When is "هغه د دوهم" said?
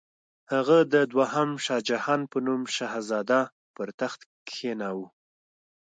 0.53-1.49